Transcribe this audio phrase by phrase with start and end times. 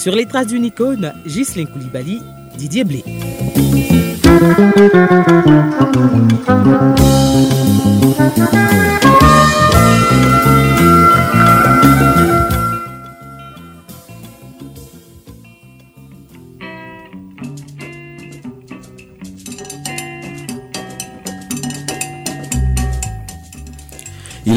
[0.00, 2.22] Sur les traces d'une icône, Ghislain Koulibaly,
[2.56, 3.04] Didier Blé.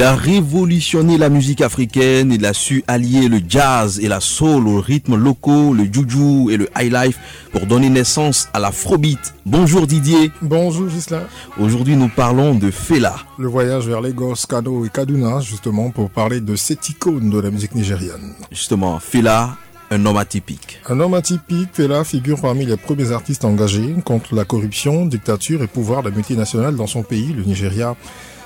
[0.03, 4.67] Il a révolutionné la musique africaine, il a su allier le jazz et la soul
[4.67, 7.17] aux rythmes locaux, le juju et le high life
[7.53, 9.33] pour donner naissance à l'afrobeat.
[9.45, 10.29] Bonjour Didier.
[10.41, 11.23] Bonjour Gislain.
[11.57, 13.15] Aujourd'hui nous parlons de Fela.
[13.39, 17.49] Le voyage vers Lagos, Kano et Kaduna justement pour parler de cette icône de la
[17.49, 18.33] musique nigériane.
[18.51, 19.55] Justement, Fela,
[19.89, 20.81] un homme atypique.
[20.89, 25.67] Un homme atypique, Fela figure parmi les premiers artistes engagés contre la corruption, dictature et
[25.67, 27.95] pouvoir de la multinationale dans son pays, le Nigeria.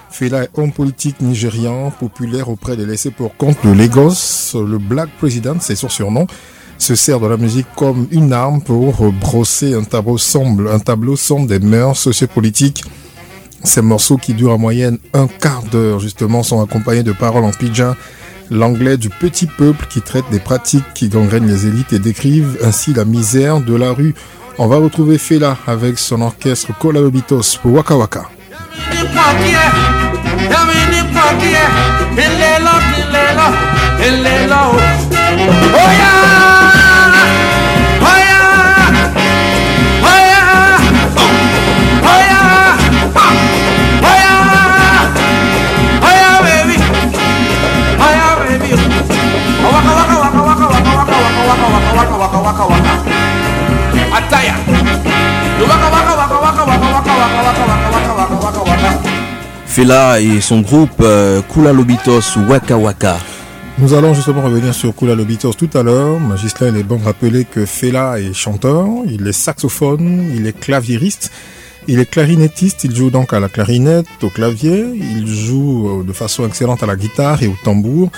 [0.10, 4.54] Fela est homme politique nigérian, populaire auprès des laissés pour compte de Lagos.
[4.54, 6.28] Le Black President, c'est son surnom,
[6.78, 11.98] se sert de la musique comme une arme pour brosser un tableau sombre, des mœurs
[11.98, 12.84] sociopolitiques.
[13.64, 17.52] Ces morceaux qui durent en moyenne un quart d'heure, justement, sont accompagnés de paroles en
[17.52, 17.96] pidgin,
[18.50, 22.94] l'anglais du petit peuple qui traite des pratiques qui gangrènent les élites et décrivent ainsi
[22.94, 24.16] la misère de la rue.
[24.58, 28.30] On va retrouver Fela avec son orchestre Kolalobitos pour Waka Waka.
[35.80, 36.57] Oh yeah!
[59.78, 63.20] Fela et son groupe euh, Kula Lobitos Waka Waka.
[63.78, 66.20] Nous allons justement revenir sur Kula Lobitos tout à l'heure.
[66.20, 70.60] Magislin, il est bon de rappeler que Fela est chanteur, il est saxophone, il est
[70.60, 71.32] claviériste,
[71.88, 76.48] il est clarinettiste, il joue donc à la clarinette, au clavier, il joue de façon
[76.48, 78.10] excellente à la guitare et au tambour.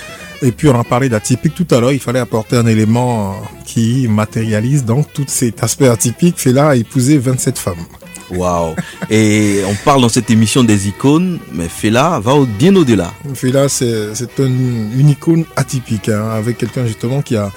[0.42, 4.08] Et puis on a parlé d'atypique tout à l'heure, il fallait apporter un élément qui
[4.08, 6.40] matérialise donc tout cet aspect atypique.
[6.40, 7.86] Fela a épousé 27 femmes.
[8.32, 8.76] Waouh
[9.10, 13.12] Et on parle dans cette émission des icônes, mais Fela va bien au-delà.
[13.34, 17.52] Fela, c'est une icône atypique, hein, avec quelqu'un justement qui a,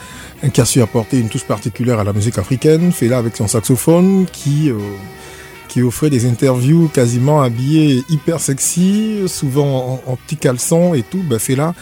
[0.53, 2.91] qui a su apporter une touche particulière à la musique africaine.
[2.93, 4.71] Fela avec son saxophone qui...
[4.71, 4.79] Euh,
[5.69, 11.23] qui offrait des interviews quasiment habillées hyper sexy, souvent en, en petits caleçons et tout,
[11.27, 11.73] ben Fela,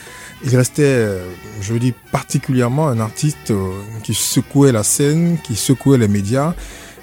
[0.44, 1.26] il restait, euh,
[1.60, 3.68] je dis particulièrement un artiste euh,
[4.04, 6.54] qui secouait la scène, qui secouait les médias.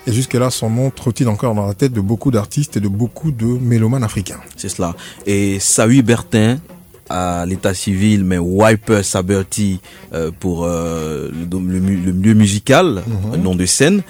[0.07, 3.31] Et jusque-là, son nom trottine encore dans la tête de beaucoup d'artistes et de beaucoup
[3.31, 4.39] de mélomanes africains.
[4.55, 4.95] C'est cela.
[5.25, 6.59] Et Sawi Bertin,
[7.09, 9.79] à l'état civil, mais Wiper Saberti
[10.13, 13.03] euh, pour euh, le, le, milieu musical,
[13.33, 13.41] Mhm.
[13.43, 14.01] nom de scène,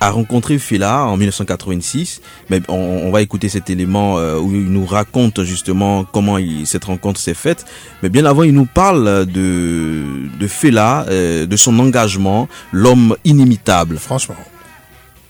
[0.00, 2.20] a rencontré Fela en 1986.
[2.50, 6.66] Mais on, on va écouter cet élément euh, où il nous raconte justement comment il-
[6.66, 7.64] cette rencontre s'est faite.
[8.02, 10.02] Mais bien avant, il nous parle de,
[10.38, 13.96] de Fela, euh, de son engagement, l'homme inimitable.
[13.96, 14.36] Franchement.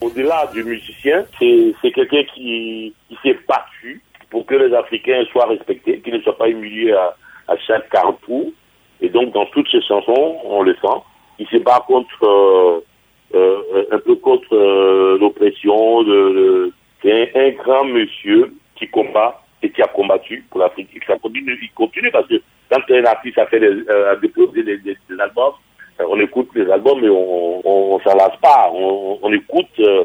[0.00, 6.00] Au-delà du musicien, c'est quelqu'un qui, qui s'est battu pour que les Africains soient respectés,
[6.00, 8.50] qu'ils ne soient pas humiliés à, chaque carrefour.
[9.00, 10.98] Et donc, dans toutes ses chansons, on le sent.
[11.38, 12.80] Il se bat contre, euh,
[13.34, 16.02] euh, un peu contre euh, l'oppression.
[16.02, 20.88] de- de- C'est un, grand monsieur qui combat et qui a combattu pour l'Afrique.
[21.06, 22.40] Ça continue, il continue parce que
[22.70, 25.52] quand un artiste a fait des, euh, a déposé des, des- des albums,
[26.00, 28.70] on écoute les albums et on, on, on s'en lasse pas.
[28.74, 30.04] On, on écoute euh,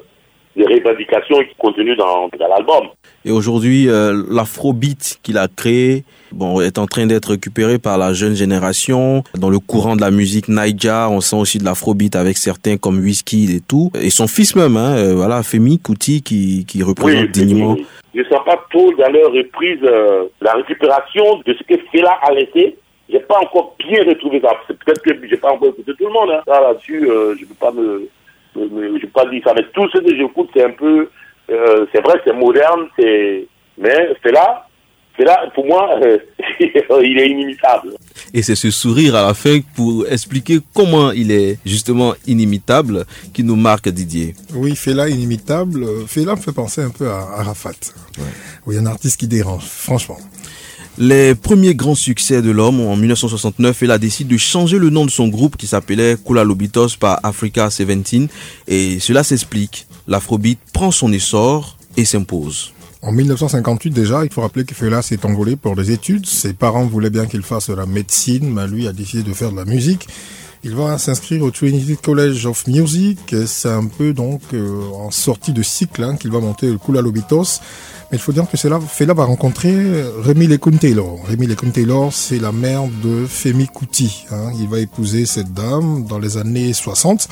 [0.56, 2.88] les revendications contenues dans, dans l'album.
[3.24, 8.14] Et aujourd'hui, euh, l'afrobeat qu'il a créé bon, est en train d'être récupéré par la
[8.14, 9.24] jeune génération.
[9.38, 13.00] Dans le courant de la musique Naija, on sent aussi de l'afrobeat avec certains comme
[13.00, 13.92] Wizkid et tout.
[14.02, 17.74] Et son fils même, hein, euh, voilà, Femi Kuti, qui, qui représente dignement.
[17.74, 17.86] oui.
[18.14, 22.18] Je ne sens pas trop dans leur reprise euh, la récupération de ce que Fela
[22.22, 22.76] a laissé.
[23.12, 24.52] J'ai pas encore bien retrouvé ça.
[24.68, 26.30] C'est Peut-être que j'ai pas encore écouté tout le monde.
[26.32, 26.42] Hein.
[26.48, 28.08] Ça, là-dessus, euh, je peux pas me,
[28.56, 29.54] me- me- je peux pas dire ça.
[29.56, 31.10] Mais tout ce que j'écoute, c'est un peu,
[31.50, 33.48] euh, c'est vrai, c'est moderne, c'est,
[33.78, 34.68] mais Fela,
[35.18, 36.18] Fela, pour moi, euh,
[36.60, 37.96] il est inimitable.
[38.34, 43.04] Et c'est ce sourire à la fin pour expliquer comment il est justement inimitable
[43.34, 44.36] qui nous marque Didier.
[44.56, 45.84] Oui, Fela inimitable.
[45.84, 47.72] Euh, Fela me fait penser un peu à Arafat.
[48.66, 50.18] Oui, un artiste qui dérange, franchement.
[51.04, 55.10] Les premiers grands succès de l'homme en 1969, il a de changer le nom de
[55.10, 58.30] son groupe qui s'appelait Kula Lobitos par Africa 17
[58.68, 59.88] et cela s'explique.
[60.08, 62.72] L'afrobeat prend son essor et s'impose.
[63.02, 66.28] En 1958 déjà, il faut rappeler que Fela s'est envolé pour des études.
[66.28, 69.58] Ses parents voulaient bien qu'il fasse la médecine, mais lui a décidé de faire de
[69.58, 70.08] la musique.
[70.64, 73.18] Il va s'inscrire au Trinity College of Music.
[73.48, 77.02] C'est un peu donc euh, en sortie de cycle hein, qu'il va monter le Kula
[77.02, 77.60] Lobitos.
[78.12, 81.18] Mais il faut dire que là, Fela va rencontrer Remy Lekun Taylor.
[81.30, 84.26] Remy Lekun Taylor, c'est la mère de Femi Kuti.
[84.32, 84.52] Hein.
[84.60, 87.30] Il va épouser cette dame dans les années 60.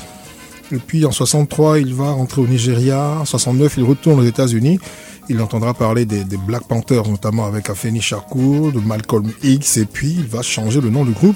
[0.71, 3.17] Et puis en 63, il va rentrer au Nigeria.
[3.19, 4.79] En 69, il retourne aux États-Unis.
[5.27, 10.15] Il entendra parler des, Black Panthers, notamment avec Afeni Shakur, de Malcolm X, et puis
[10.17, 11.35] il va changer le nom du groupe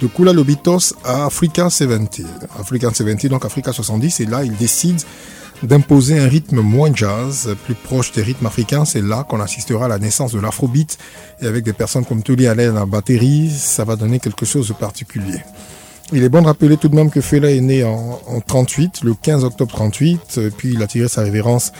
[0.00, 2.24] de Kula Lobitos à Africa 70.
[2.58, 5.00] Africa 70, donc Africa 70, et là il décide
[5.62, 8.84] d'imposer un rythme moins jazz, plus proche des rythmes africains.
[8.84, 10.98] C'est là qu'on assistera à la naissance de l'afrobeat.
[11.42, 14.68] Et avec des personnes comme Tully Allen à la batterie, ça va donner quelque chose
[14.68, 15.40] de particulier.
[16.12, 19.02] Il est bon de rappeler tout de même que Fela est né en, en 38,
[19.04, 21.72] le 15 octobre 38, puis il a tiré sa révérence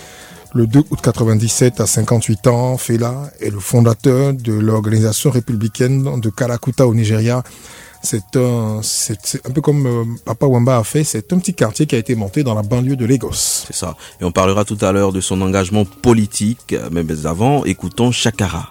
[0.55, 2.77] le 2 août 97 à 58 ans.
[2.77, 7.43] Fela est le fondateur de l'organisation républicaine de Kalakuta au Nigeria.
[8.02, 8.81] C'est un,
[9.55, 12.43] peu comme euh, Papa Wamba a fait, c'est un petit quartier qui a été monté
[12.43, 13.32] dans la banlieue de Lagos.
[13.32, 13.97] C'est ça.
[14.20, 18.70] Et on parlera tout à l'heure de son engagement politique, mais avant, écoutons Chakara.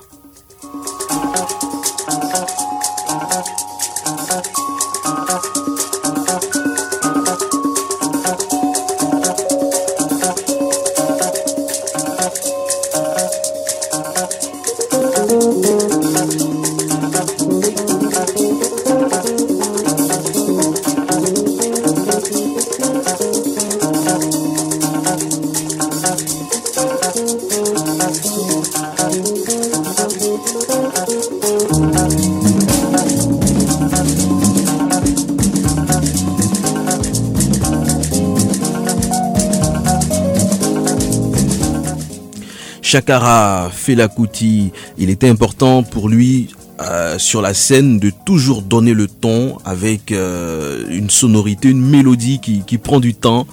[42.91, 46.49] Chakara Felakuti, il était important pour lui
[46.81, 52.39] euh, sur la scène de toujours donner le ton avec euh, une sonorité, une mélodie
[52.39, 53.45] qui, prend du temps.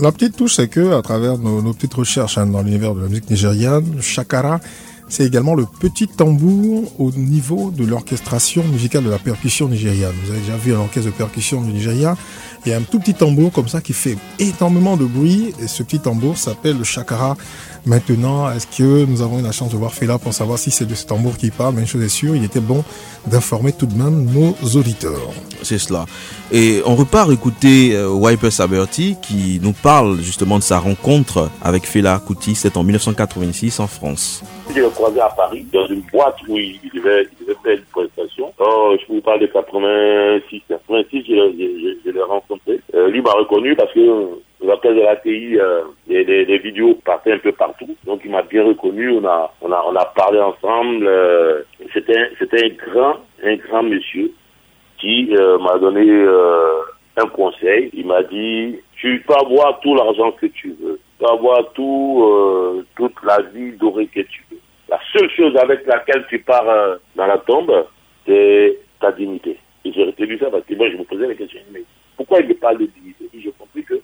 [0.00, 3.08] La petite touche, c'est que à travers nos, petites recherches hein, dans l'univers de la
[3.08, 4.60] musique nigériane, Chakara,
[5.08, 10.14] c'est également le petit tambour au niveau de l'orchestration musicale de la percussion nigériane.
[10.24, 12.16] Vous avez déjà vu l'orchestre de percussion du Nigeria,
[12.64, 15.66] il y a un tout petit tambour comme ça qui fait énormément de bruit et
[15.66, 17.36] ce petit tambour s'appelle le chakara.
[17.84, 20.84] Maintenant, est-ce que nous avons eu la chance de voir Fela pour savoir si c'est
[20.84, 21.74] de ce tambour qui parle?
[21.74, 22.84] Mais une chose est sûre, il était bon
[23.26, 25.32] d'informer tout de même nos auditeurs.
[25.62, 26.06] C'est cela.
[26.52, 31.86] Et on repart écouter euh, Wiper Saberti qui nous parle justement de sa rencontre avec
[31.86, 34.42] Fela Kuti, c'est en 1986 en France.
[34.74, 37.24] Je l'ai croisé à Paris, dans une boîte où il devait,
[37.62, 38.52] faire une prestation.
[38.58, 40.62] Oh, je vous parle de 86.
[40.66, 42.80] 86, je, je, l'ai rencontré.
[42.94, 44.00] Euh, lui m'a reconnu parce que
[44.64, 47.94] l'appel de l'ATI, euh, les, les, vidéos partaient un peu partout.
[48.06, 49.10] Donc il m'a bien reconnu.
[49.10, 51.06] On a, on a, on a parlé ensemble.
[51.06, 54.32] Euh, c'était, c'était un grand, un grand monsieur
[54.98, 56.08] qui euh, m'a donné
[57.18, 57.90] un conseil.
[57.92, 60.98] Il m'a dit, tu peux avoir tout l'argent que tu veux.
[61.18, 64.51] Tu peux avoir tout, toute la vie dorée que tu veux.
[65.12, 67.86] Seule chose avec laquelle tu pars euh, dans la tombe,
[68.26, 69.58] c'est ta dignité.
[69.84, 71.82] Et j'ai retenu ça parce que moi, je me posais la question, mais
[72.16, 73.28] pourquoi il me parle de dignité?
[73.34, 74.00] J'ai compris que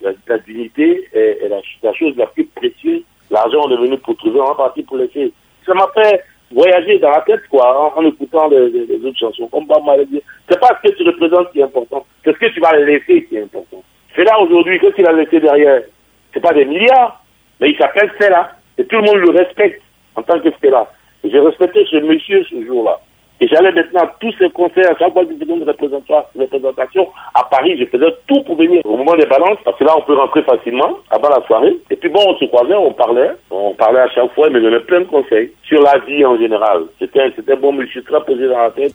[0.00, 3.02] la, dignité est, la, chose la plus précieuse.
[3.30, 5.32] L'argent, on est venu pour trouver, on est parti pour laisser.
[5.64, 9.46] Ça m'a fait voyager dans la tête, quoi, en, écoutant les, autres chansons.
[9.48, 12.38] Comme Bob m'avait dit, c'est pas ce que tu représentes qui est important, c'est ce
[12.38, 13.84] que tu vas laisser qui est important.
[14.16, 15.82] C'est là aujourd'hui, qu'est-ce qu'il a laissé derrière?
[16.34, 17.22] C'est pas des milliards,
[17.60, 19.82] mais il s'appelle là Et tout le monde le respecte
[20.20, 20.86] en tant que là.
[21.24, 23.00] J'ai respecté ce monsieur ce jour-là.
[23.42, 27.42] Et j'allais maintenant à tous ces concerts, à chaque fois que je une représentation à
[27.44, 30.14] Paris, je faisais tout pour venir au moment des balances, parce que là, on peut
[30.14, 31.74] rentrer facilement, avant la soirée.
[31.90, 34.60] Et puis bon, on se croisait, on parlait, on parlait à chaque fois, il me
[34.60, 36.82] donnait plein de conseils sur la vie en général.
[36.98, 38.92] C'était, c'était bon monsieur, très posé dans la tête.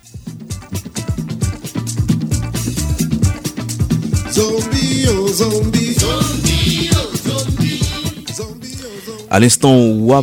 [4.29, 5.94] Zombie, oh zombie.
[5.94, 6.54] Zombie.
[9.36, 9.75] À l'instant,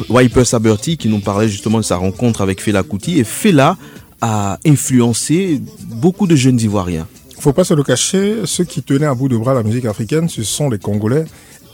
[0.08, 3.76] Wiper Saberti qui nous parlait justement de sa rencontre avec Fela Kuti et Fela
[4.22, 5.60] a influencé
[5.96, 7.06] beaucoup de jeunes Ivoiriens.
[7.38, 10.30] Faut pas se le cacher, ceux qui tenaient à bout de bras la musique africaine,
[10.30, 11.26] ce sont les Congolais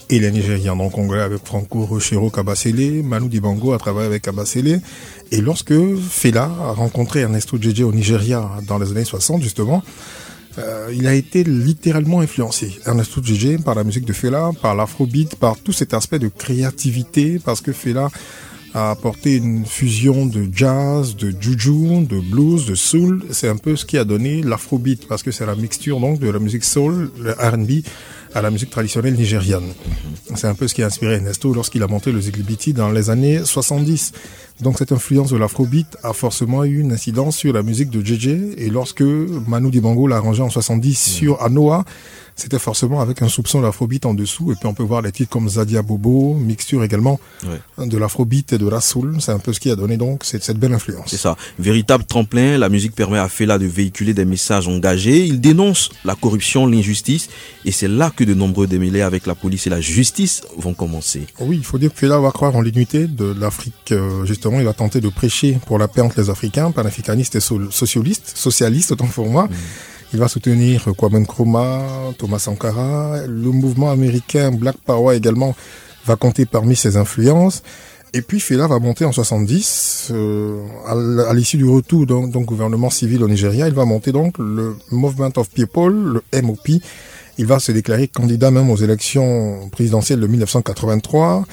[0.09, 0.75] et les Nigériens.
[0.75, 4.81] Donc Congolais avec Franco Rochero Kabasele, Manu Dibango a travaillé avec Kabasele.
[5.31, 5.73] Et lorsque
[6.09, 9.81] Fela a rencontré Ernesto Djedje au Nigeria dans les années 60 justement,
[10.57, 12.79] euh, il a été littéralement influencé.
[12.85, 17.39] Ernesto Djedje par la musique de Fela, par l'afrobeat, par tout cet aspect de créativité,
[17.43, 18.09] parce que Fela
[18.73, 23.23] a apporté une fusion de jazz, de juju, de blues, de soul.
[23.31, 26.29] C'est un peu ce qui a donné l'afrobeat parce que c'est la mixture donc de
[26.29, 27.83] la musique soul, le R&B
[28.35, 29.73] à la musique traditionnelle nigériane.
[30.35, 33.09] C'est un peu ce qui a inspiré Ernesto lorsqu'il a monté le Ziglibiti dans les
[33.09, 34.11] années 70.
[34.61, 38.27] Donc cette influence de l'afrobeat a forcément eu une incidence sur la musique de JJ
[38.57, 41.85] et lorsque Manu Dibango l'a arrangé en 70 sur Anoa,
[42.39, 44.51] c'était forcément avec un soupçon d'afrobeat en dessous.
[44.51, 47.19] Et puis on peut voir les titres comme Zadia Bobo, mixture également
[47.77, 49.17] de l'afrobeat et de la soul.
[49.19, 51.07] C'est un peu ce qui a donné donc cette, cette belle influence.
[51.07, 51.35] C'est ça.
[51.59, 55.25] Véritable tremplin, la musique permet à Fela de véhiculer des messages engagés.
[55.25, 57.29] Il dénonce la corruption, l'injustice.
[57.65, 61.27] Et c'est là que de nombreux démêlés avec la police et la justice vont commencer.
[61.41, 63.91] Oui, il faut dire que Fela va croire en l'unité de l'Afrique.
[63.91, 67.39] Euh, justement, il va tenter de prêcher pour la paix entre les Africains, panafricanistes et
[67.39, 69.45] socialistes, socialistes autant pour moi.
[69.45, 69.49] Mm.
[70.13, 73.21] Il va soutenir Kwame Nkrumah, Thomas Sankara.
[73.27, 75.55] Le mouvement américain Black Power également
[76.05, 77.61] va compter parmi ses influences.
[78.13, 80.63] Et puis Fela va monter en 70, euh,
[81.27, 85.31] à l'issue du retour donc, gouvernement civil au Nigeria, il va monter donc le Movement
[85.35, 85.93] of People,
[86.31, 86.69] le MOP.
[87.37, 91.45] Il va se déclarer candidat même aux élections présidentielles de 1983,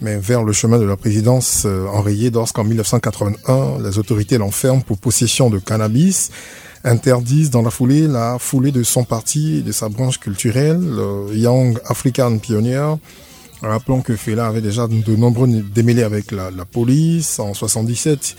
[0.00, 4.98] mais vers le chemin de la présidence euh, enrayé lorsqu'en 1981, les autorités l'enferment pour
[4.98, 6.30] possession de cannabis
[6.84, 10.84] interdisent dans la foulée la foulée de son parti et de sa branche culturelle,
[11.32, 12.96] Young African Pioneer.
[13.62, 17.40] Rappelons que Fela avait déjà de nombreux démêlés avec la, police.
[17.40, 18.36] En 77,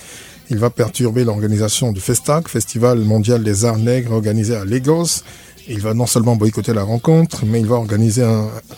[0.50, 5.24] il va perturber l'organisation du FESTAC, Festival mondial des arts nègres organisé à Lagos.
[5.68, 8.24] Il va non seulement boycotter la rencontre, mais il va organiser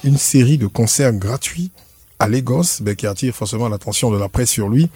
[0.03, 1.71] une série de concerts gratuits
[2.21, 4.89] à Lagos, ben, qui attire forcément l'attention de la presse sur lui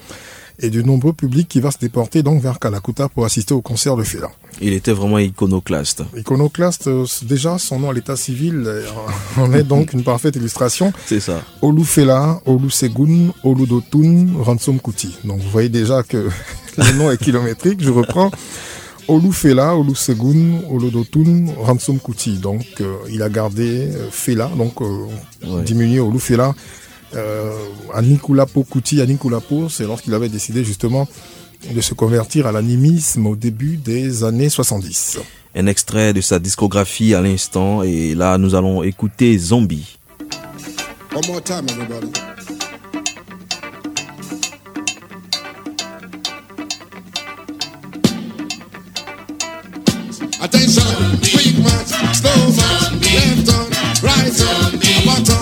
[0.60, 3.96] et de nombreux publics qui va se déporter donc vers Kalakuta pour assister au concert
[3.96, 4.30] de Fela.
[4.60, 6.04] Il était vraiment iconoclaste.
[6.16, 8.86] Iconoclaste, euh, déjà son nom à l'état civil euh,
[9.36, 10.92] en est donc une parfaite illustration.
[11.06, 11.42] C'est ça.
[11.60, 15.18] Olu Fela, Olu Segun, Olu Dotun, Ransom Kuti.
[15.24, 16.28] Donc vous voyez déjà que
[16.78, 17.82] le nom est kilométrique.
[17.82, 18.30] Je reprends.
[19.08, 22.38] Olu Fela, Olu Segun, Olu Dotun, Ransom Kuti.
[22.38, 24.76] Donc euh, il a gardé Fela, donc
[25.64, 26.54] diminué Olu Fela
[27.16, 27.52] euh,
[27.94, 31.08] à Nikulapo Kuti, à Nikulapo, c'est lorsqu'il avait décidé justement
[31.72, 35.18] de se convertir à l'animisme au début des années 70.
[35.54, 39.98] Un extrait de sa discographie à l'instant et là nous allons écouter Zombie.
[41.14, 42.12] One more time everybody.
[50.42, 50.82] Attention,
[51.22, 53.66] quick march, slow march, left on,
[54.06, 55.35] right on, button,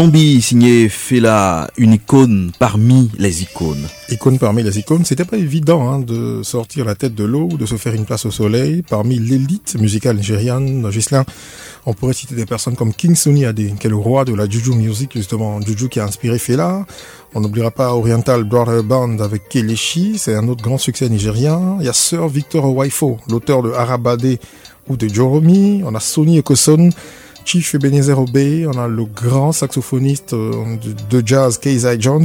[0.00, 3.86] Zombie signé Fela, une icône parmi les icônes.
[4.08, 7.58] Icône parmi les icônes, c'était pas évident hein, de sortir la tête de l'eau ou
[7.58, 10.90] de se faire une place au soleil parmi l'élite musicale nigériane.
[10.90, 11.26] Gislain,
[11.84, 14.48] on pourrait citer des personnes comme King Sunny Ade, qui est le roi de la
[14.48, 16.86] Juju music, justement, Juju qui a inspiré Fela.
[17.34, 21.76] On n'oubliera pas Oriental Brother Band avec Kelechi, c'est un autre grand succès nigérien.
[21.78, 24.38] Il y a Sir Victor Waifo, l'auteur de Arabade
[24.88, 25.82] ou de Joromi.
[25.84, 26.88] On a Sonny Ekoson
[27.44, 30.76] Chief Ebenezer Obey, on a le grand saxophoniste euh,
[31.10, 32.24] de, jazz Keizai Jones.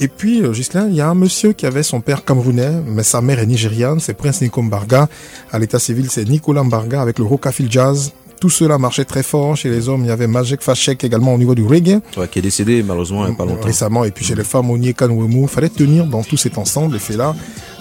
[0.00, 3.02] Et puis, euh, Gislain, il y a un monsieur qui avait son père camerounais, mais
[3.02, 5.08] sa mère est nigériane, c'est Prince Nico Mbarga.
[5.50, 8.12] À l'état civil, c'est Nicolas Mbarga avec le Rockafield Jazz.
[8.40, 9.56] Tout cela marchait très fort.
[9.56, 12.00] Chez les hommes, il y avait Majek Fashek également au niveau du reggae.
[12.16, 13.66] Ouais, qui est décédé malheureusement il n'y a pas longtemps.
[13.66, 14.04] Récemment.
[14.04, 15.42] Et puis chez les femmes, Onye Kanwemu.
[15.42, 16.94] Il fallait tenir dans tout cet ensemble.
[16.94, 17.34] Et fait là,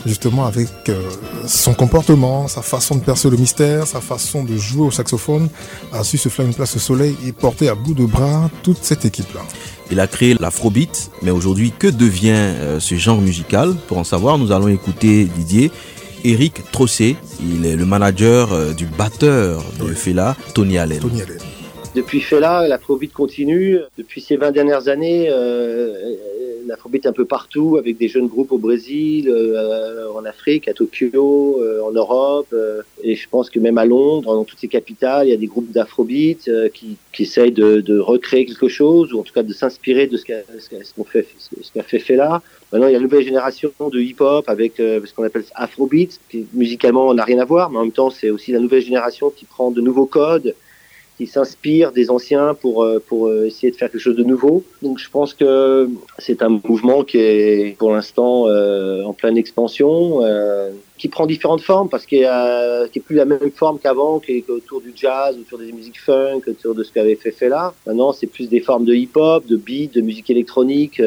[0.07, 1.09] justement avec euh,
[1.45, 5.49] son comportement, sa façon de percer le mystère, sa façon de jouer au saxophone,
[5.91, 8.83] a su se faire une place au soleil et porter à bout de bras toute
[8.83, 9.41] cette équipe-là.
[9.91, 13.75] Il a créé l'afrobeat, mais aujourd'hui, que devient euh, ce genre musical?
[13.87, 15.71] Pour en savoir, nous allons écouter Didier.
[16.23, 20.99] Eric Trossé, il est le manager euh, du batteur de Fela, Tony Allen.
[20.99, 21.37] Tony Allen.
[21.97, 23.79] Depuis Fela, l'afrobeat continue.
[23.97, 25.31] Depuis ces 20 dernières années,
[26.67, 31.59] l'afrobeat un peu partout, avec des jeunes groupes au Brésil, euh, en Afrique, à Tokyo,
[31.59, 35.25] euh, en Europe, euh, et je pense que même à Londres, dans toutes ces capitales,
[35.25, 39.33] il y a des groupes d'afrobeat qui, essayent de, recréer quelque chose, ou en tout
[39.33, 40.43] cas de s'inspirer de ce qu'a
[41.07, 42.43] fait, ce qu'a fait Fela.
[42.71, 46.45] Maintenant, il y a une nouvelle génération de hip-hop avec ce qu'on appelle afrobeat, qui
[46.53, 49.45] musicalement n'a rien à voir, mais en même temps, c'est aussi la nouvelle génération qui
[49.45, 50.53] prend de nouveaux codes,
[51.17, 54.63] qui s'inspire des anciens pour euh, pour euh, essayer de faire quelque chose de nouveau.
[54.83, 60.21] Donc je pense que c'est un mouvement qui est pour l'instant euh, en pleine expansion,
[60.97, 64.81] qui prend différentes formes parce qu'il est plus la même forme qu'avant, qui est autour
[64.81, 67.73] du jazz, autour des musiques funk, autour de ce qu'avait fait Fela.
[67.85, 71.01] Maintenant, c'est plus des formes de hip-hop, de beat, de musique électronique.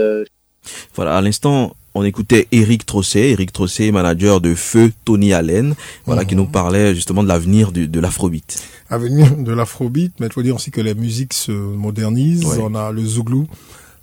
[0.95, 5.75] Voilà, à l'instant, on écoutait Eric Trosset, Eric Trosset, manager de Feu Tony Allen,
[6.07, 8.63] voilà, qui nous parlait justement de l'avenir de, l'afrobeat.
[8.89, 12.45] Avenir de l'afrobeat, mais il faut dire aussi que les musiques se modernisent.
[12.45, 12.59] Ouais.
[12.61, 13.47] On a le Zouglou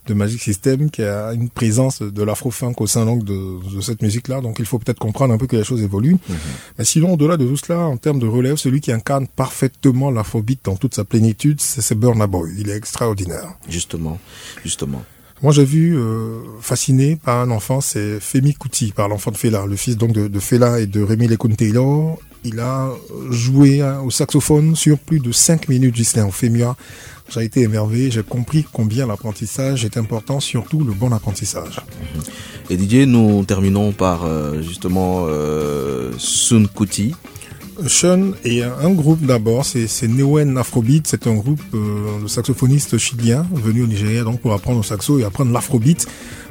[0.07, 4.01] de Magic System qui a une présence de l'afro-funk au sein donc de, de cette
[4.01, 4.41] musique-là.
[4.41, 6.17] Donc il faut peut-être comprendre un peu que les choses évoluent.
[6.77, 10.59] Mais sinon, au-delà de tout cela, en termes de relève, celui qui incarne parfaitement l'afrobeat
[10.63, 12.51] dans toute sa plénitude, c'est c'est Burna Boy.
[12.57, 13.53] Il est extraordinaire.
[13.69, 14.17] Justement,
[14.63, 15.03] justement.
[15.43, 19.67] Moi, j'ai vu, euh, fasciné par un enfant, c'est Femi Kuti, par l'enfant de Fela,
[19.67, 22.17] le fils donc de, Fela et de Rémi Lekun Taylor.
[22.43, 22.89] Il a
[23.29, 26.75] joué hein, au saxophone sur plus de 5 minutes, Gislain, au Femia.
[27.29, 31.81] J'ai été émerveillé, j'ai compris combien l'apprentissage est important, surtout le bon apprentissage.
[32.71, 37.13] Et Didier, nous terminons par euh, justement euh, Sun Kuti.
[37.85, 43.45] Sean est un groupe d'abord, c'est Newen Afrobeat, c'est un groupe euh, de saxophonistes chiliens
[43.53, 46.07] venus au Nigeria donc pour apprendre le saxo et apprendre l'afrobeat.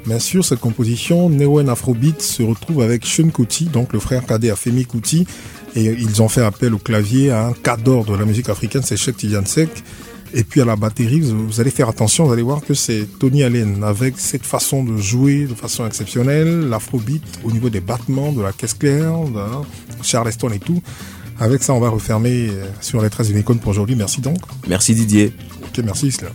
[0.06, 4.50] Bien sûr, cette composition Newen Afrobeat se retrouve avec Sean Kuti, donc le frère cadet
[4.50, 5.26] à Femi Kuti,
[5.75, 8.97] et ils ont fait appel au clavier à un cadre de la musique africaine, c'est
[8.97, 9.71] Cheikh Tidiane Seck.
[10.35, 13.06] Et puis à la batterie, vous, vous allez faire attention, vous allez voir que c'est
[13.18, 18.33] Tony Allen avec cette façon de jouer de façon exceptionnelle, l'afrobeat au niveau des battements,
[18.33, 19.40] de la caisse claire, de
[20.02, 20.83] Charleston et tout.
[21.38, 23.95] Avec ça, on va refermer euh, sur les traces d'une icône pour aujourd'hui.
[23.97, 24.38] Merci donc.
[24.69, 25.33] Merci Didier.
[25.62, 26.28] Ok, merci Isla.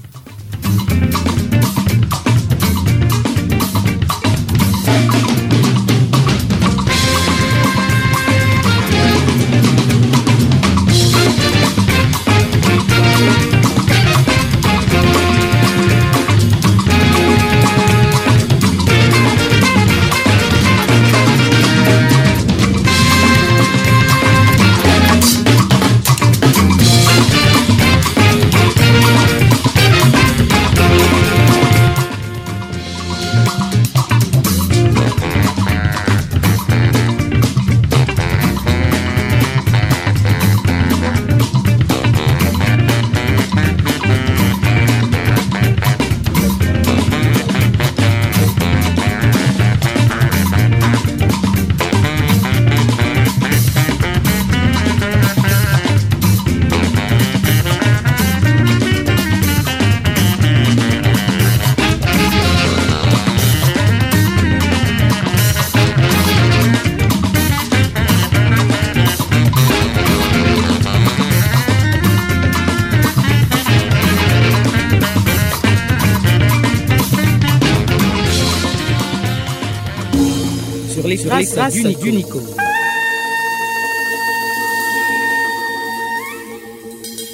[81.52, 82.56] Sur les traces d'une icône.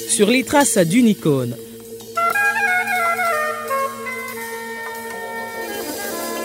[0.10, 1.56] Sur les traces d'une icône.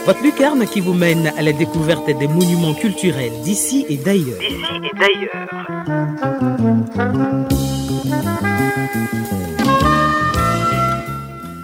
[0.05, 4.39] Votre lucarne qui vous mène à la découverte des monuments culturels d'ici et d'ailleurs.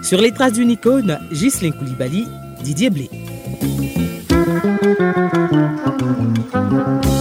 [0.02, 2.26] Sur les traces d'une icône, Ghislain Koulibaly,
[2.62, 3.10] Didier Blé.
[6.14, 7.17] thank you.